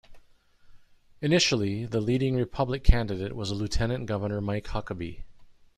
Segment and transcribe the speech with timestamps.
[1.21, 5.21] Initially, the leading Republican candidate was Lieutenant Governor Mike Huckabee.